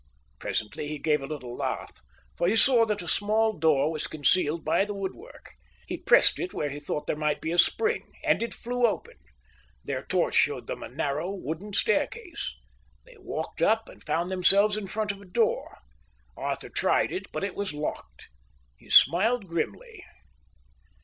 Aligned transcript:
Presently 0.39 0.87
he 0.87 0.97
gave 0.97 1.21
a 1.21 1.27
little 1.27 1.55
laugh, 1.55 1.91
for 2.35 2.47
he 2.47 2.55
saw 2.55 2.87
that 2.87 3.03
a 3.03 3.07
small 3.07 3.53
door 3.53 3.91
was 3.91 4.07
concealed 4.07 4.65
by 4.65 4.83
the 4.83 4.95
woodwork. 4.95 5.51
He 5.85 5.95
pressed 5.97 6.39
it 6.39 6.55
where 6.55 6.71
he 6.71 6.79
thought 6.79 7.05
there 7.05 7.15
might 7.15 7.39
be 7.39 7.51
a 7.51 7.59
spring, 7.59 8.11
and 8.23 8.41
it 8.41 8.51
flew 8.51 8.87
open. 8.87 9.19
Their 9.83 10.03
torch 10.03 10.33
showed 10.33 10.65
them 10.65 10.81
a 10.81 10.89
narrow 10.89 11.29
wooden 11.29 11.73
staircase. 11.73 12.55
They 13.05 13.17
walked 13.19 13.61
up 13.61 13.87
and 13.87 14.03
found 14.03 14.31
themselves 14.31 14.75
in 14.75 14.87
front 14.87 15.11
of 15.11 15.21
a 15.21 15.25
door. 15.25 15.77
Arthur 16.35 16.69
tried 16.69 17.11
it, 17.11 17.31
but 17.31 17.43
it 17.43 17.53
was 17.53 17.71
locked. 17.71 18.29
He 18.77 18.89
smiled 18.89 19.47
grimly. 19.47 20.03